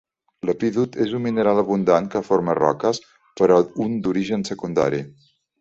[0.49, 3.03] L'epídot és un mineral abundant que forma roques,
[3.43, 5.05] però un d'origen secundari.